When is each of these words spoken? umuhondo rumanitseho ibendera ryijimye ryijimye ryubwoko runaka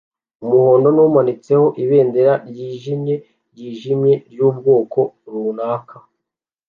umuhondo 0.43 0.87
rumanitseho 0.95 1.65
ibendera 1.83 2.33
ryijimye 2.49 3.15
ryijimye 3.51 4.13
ryubwoko 4.31 4.99
runaka 5.31 5.97